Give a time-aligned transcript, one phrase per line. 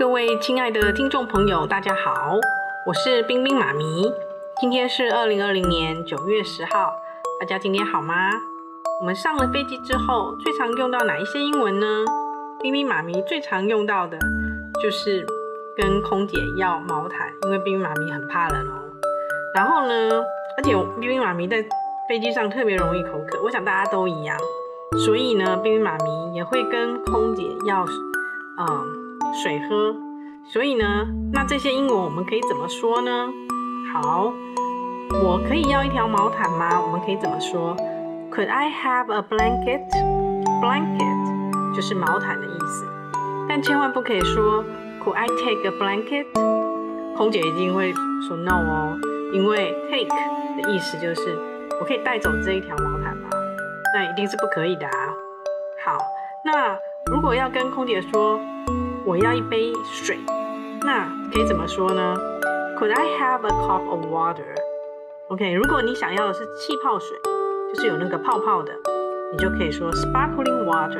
[0.00, 2.38] 各位亲爱的听众朋友，大家好，
[2.86, 4.10] 我是冰冰妈咪。
[4.58, 6.94] 今天是二零二零年九月十号，
[7.38, 8.30] 大家今天好吗？
[8.98, 11.86] 我们上了飞机之后，最常用到哪一些英文呢？
[12.62, 14.18] 冰冰妈咪最常用到的
[14.82, 15.26] 就是
[15.76, 18.80] 跟空姐要毛毯，因为冰冰妈咪很怕冷哦。
[19.54, 20.24] 然后呢，
[20.56, 21.62] 而且冰冰妈咪在
[22.08, 24.34] 飞机上特别容易口渴，我想大家都一样，
[25.04, 27.84] 所以呢，冰冰妈咪也会跟空姐要，
[28.56, 29.09] 嗯。
[29.32, 29.94] 水喝，
[30.44, 33.28] 所以呢，那这些英文我们可以怎么说呢？
[33.92, 34.32] 好，
[35.22, 36.80] 我可以要一条毛毯吗？
[36.80, 37.76] 我们可以怎么说
[38.30, 39.88] ？Could I have a blanket?
[40.60, 42.86] Blanket 就是毛毯的意思，
[43.48, 44.64] 但千万不可以说
[45.02, 46.26] Could I take a blanket？
[47.16, 47.92] 空姐一定会
[48.26, 48.98] 说 No 哦，
[49.32, 50.08] 因为 take
[50.62, 51.38] 的意思就是
[51.80, 53.30] 我可以带走这一条毛毯吗？
[53.94, 54.92] 那一定是不可以的啊。
[55.84, 55.98] 好，
[56.44, 56.76] 那
[57.10, 58.38] 如果要跟空姐说。
[59.06, 60.18] 我要一杯水，
[60.82, 62.16] 那可以怎么说呢
[62.78, 67.16] ？Could I have a cup of water？OK，如果你想要的是气泡水，
[67.72, 68.72] 就是有那个泡泡的，
[69.32, 70.98] 你就可以说 sparkling water。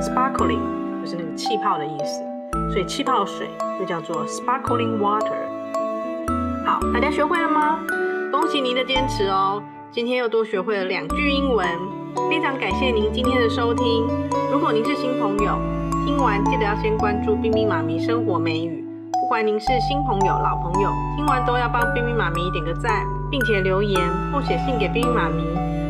[0.00, 0.60] Sparkling
[1.02, 2.22] 就是那个气泡的意思，
[2.70, 5.32] 所以气泡水就叫做 sparkling water。
[6.64, 7.80] 好，大家学会了吗？
[8.30, 9.62] 恭喜您的坚持哦！
[9.90, 11.66] 今天又多学会了两句英文，
[12.30, 14.06] 非常感谢您今天的收听。
[14.52, 15.58] 如果您是新朋友，
[16.12, 18.84] 听完记得要先关注冰冰妈咪生活美语。
[19.12, 23.98] 不管您是新朋友、老朋友，听完都要帮冰冰妈咪点个赞，并且留言
[24.30, 25.42] 或写信给冰冰妈咪，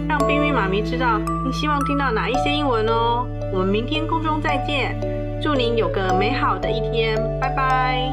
[0.09, 3.27] 让冰冰妈咪知道您希望听到哪一些英文哦。
[3.53, 4.97] 我们明天空中再见，
[5.43, 8.09] 祝您有个美好的一天，拜拜。